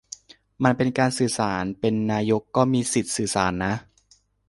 [0.63, 3.73] มันเป็นการสื่อสาร เป็นนายกก็มีสิทธิ์สื่อสารนะ